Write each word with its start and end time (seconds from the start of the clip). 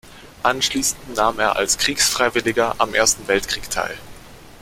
Anschließend 0.41 1.13
nahm 1.15 1.37
er 1.37 1.57
als 1.57 1.77
Kriegsfreiwilliger 1.77 2.73
am 2.79 2.95
Ersten 2.95 3.27
Weltkrieg 3.27 3.69
teil. 3.69 3.95